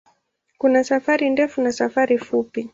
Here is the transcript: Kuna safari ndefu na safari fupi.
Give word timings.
Kuna 0.57 0.83
safari 0.83 1.29
ndefu 1.29 1.61
na 1.61 1.71
safari 1.71 2.17
fupi. 2.17 2.69